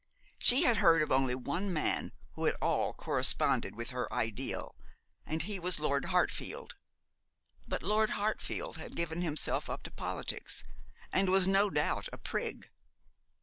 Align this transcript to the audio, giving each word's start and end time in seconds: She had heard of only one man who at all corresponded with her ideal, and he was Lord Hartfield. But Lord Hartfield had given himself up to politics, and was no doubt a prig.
She 0.39 0.63
had 0.63 0.77
heard 0.77 1.03
of 1.03 1.11
only 1.11 1.35
one 1.35 1.71
man 1.71 2.11
who 2.31 2.47
at 2.47 2.57
all 2.59 2.91
corresponded 2.91 3.75
with 3.75 3.91
her 3.91 4.11
ideal, 4.11 4.75
and 5.27 5.43
he 5.43 5.59
was 5.59 5.79
Lord 5.79 6.05
Hartfield. 6.05 6.73
But 7.67 7.83
Lord 7.83 8.09
Hartfield 8.09 8.77
had 8.77 8.95
given 8.95 9.21
himself 9.21 9.69
up 9.69 9.83
to 9.83 9.91
politics, 9.91 10.63
and 11.13 11.29
was 11.29 11.47
no 11.47 11.69
doubt 11.69 12.09
a 12.11 12.17
prig. 12.17 12.71